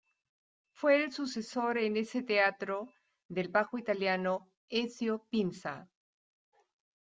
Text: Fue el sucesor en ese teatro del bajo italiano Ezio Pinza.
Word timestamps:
Fue 0.71 1.03
el 1.03 1.11
sucesor 1.11 1.77
en 1.77 1.95
ese 1.95 2.23
teatro 2.23 2.91
del 3.29 3.49
bajo 3.49 3.77
italiano 3.77 4.49
Ezio 4.67 5.27
Pinza. 5.29 5.91